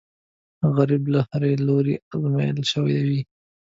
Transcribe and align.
غریب 0.75 1.03
له 1.13 1.19
هرې 1.29 1.53
لورې 1.67 1.95
ازمېیل 2.11 2.57
شوی 2.71 2.97
وي 3.07 3.21